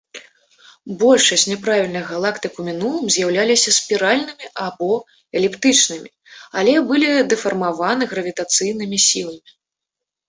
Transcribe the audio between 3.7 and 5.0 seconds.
спіральнымі або